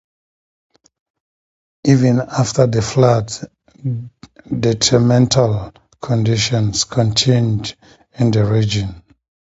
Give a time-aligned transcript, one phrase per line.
[1.85, 3.31] Even after the flood,
[4.59, 7.75] detrimental conditions continued
[8.13, 9.03] in the region.